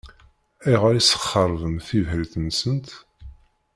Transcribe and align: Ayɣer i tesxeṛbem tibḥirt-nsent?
Ayɣer 0.65 0.93
i 0.95 1.01
tesxeṛbem 1.03 1.75
tibḥirt-nsent? 1.87 2.89